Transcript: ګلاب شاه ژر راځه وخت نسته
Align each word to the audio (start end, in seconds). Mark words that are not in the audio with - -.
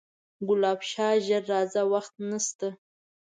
ګلاب 0.47 0.79
شاه 0.91 1.15
ژر 1.25 1.43
راځه 1.53 1.81
وخت 1.93 2.13
نسته 2.29 2.67